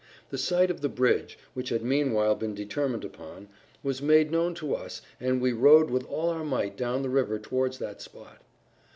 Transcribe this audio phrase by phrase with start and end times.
[0.31, 3.49] The site of the bridge, which had meanwhile been determined upon,
[3.83, 7.37] was made known to us, and we rowed with all our might down the river
[7.37, 8.41] towards that spot.